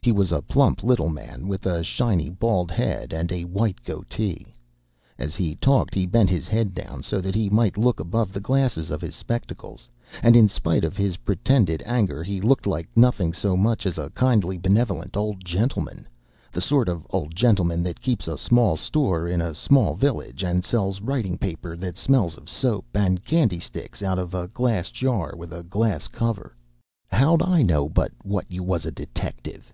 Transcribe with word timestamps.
He 0.00 0.06
was 0.12 0.32
a 0.32 0.40
plump 0.40 0.82
little 0.82 1.10
man 1.10 1.48
with 1.48 1.66
a 1.66 1.82
shiny 1.84 2.30
bald 2.30 2.70
head 2.70 3.12
and 3.12 3.30
a 3.30 3.44
white 3.44 3.84
goatee. 3.84 4.54
As 5.18 5.36
he 5.36 5.54
talked, 5.56 5.94
he 5.94 6.06
bent 6.06 6.30
his 6.30 6.48
head 6.48 6.72
down, 6.72 7.02
so 7.02 7.20
that 7.20 7.34
he 7.34 7.50
might 7.50 7.76
look 7.76 8.00
above 8.00 8.32
the 8.32 8.40
glasses 8.40 8.90
of 8.90 9.02
his 9.02 9.14
spectacles; 9.14 9.90
and 10.22 10.34
in 10.34 10.48
spite 10.48 10.82
of 10.82 10.96
his 10.96 11.18
pretended 11.18 11.82
anger 11.84 12.22
he 12.22 12.40
looked 12.40 12.66
like 12.66 12.88
nothing 12.96 13.34
so 13.34 13.54
much 13.54 13.84
as 13.84 13.98
a 13.98 14.08
kindly, 14.08 14.56
benevolent 14.56 15.14
old 15.14 15.44
gentleman 15.44 16.08
the 16.52 16.62
sort 16.62 16.88
of 16.88 17.06
old 17.10 17.34
gentleman 17.36 17.82
that 17.82 18.00
keeps 18.00 18.26
a 18.26 18.38
small 18.38 18.78
store 18.78 19.28
in 19.28 19.42
a 19.42 19.52
small 19.52 19.94
village 19.94 20.42
and 20.42 20.64
sells 20.64 21.02
writing 21.02 21.36
paper 21.36 21.76
that 21.76 21.98
smells 21.98 22.38
of 22.38 22.48
soap, 22.48 22.86
and 22.94 23.26
candy 23.26 23.60
sticks 23.60 24.00
out 24.02 24.18
of 24.18 24.32
a 24.32 24.48
glass 24.48 24.88
jar 24.90 25.34
with 25.36 25.52
a 25.52 25.64
glass 25.64 26.08
cover. 26.08 26.56
"How'd 27.08 27.42
I 27.42 27.60
know 27.60 27.90
but 27.90 28.12
what 28.24 28.46
you 28.50 28.62
was 28.62 28.86
a 28.86 28.90
detective?" 28.90 29.70